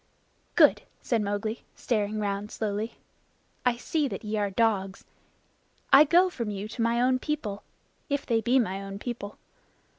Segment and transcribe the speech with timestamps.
[0.55, 2.95] "Good!" said Mowgli, staring round slowly.
[3.67, 5.05] "I see that ye are dogs.
[5.93, 7.61] I go from you to my own people
[8.09, 9.37] if they be my own people.